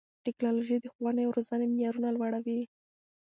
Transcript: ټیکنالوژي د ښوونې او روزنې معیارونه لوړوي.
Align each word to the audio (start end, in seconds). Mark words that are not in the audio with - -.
ټیکنالوژي 0.25 0.77
د 0.81 0.85
ښوونې 0.93 1.21
او 1.25 1.33
روزنې 1.37 1.65
معیارونه 1.73 2.09
لوړوي. 2.15 2.61